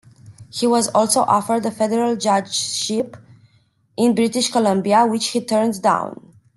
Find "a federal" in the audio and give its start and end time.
1.63-2.15